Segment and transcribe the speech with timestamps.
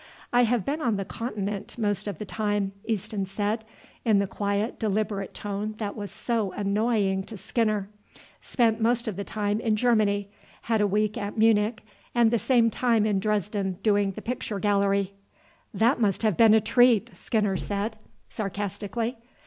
[0.33, 3.63] "I have been on the Continent most of the time," Easton said,
[4.03, 7.87] in the quiet, deliberate tone that was so annoying to Skinner.
[8.41, 10.31] "Spent most of the time in Germany:
[10.63, 11.83] had a week at Munich,
[12.15, 15.13] and the same time in Dresden doing the picture gallery."
[15.71, 17.97] "That must have been a treat," Skinner said
[18.27, 19.17] sarcastically.